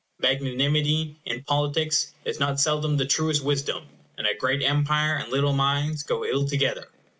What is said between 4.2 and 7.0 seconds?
a great empire and little minds go ill together.